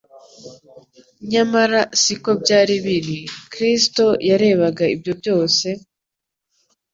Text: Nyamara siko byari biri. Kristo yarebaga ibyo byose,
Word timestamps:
Nyamara 1.31 1.81
siko 2.03 2.29
byari 2.41 2.75
biri. 2.85 3.19
Kristo 3.51 4.05
yarebaga 4.29 4.83
ibyo 4.95 5.13
byose, 5.19 5.67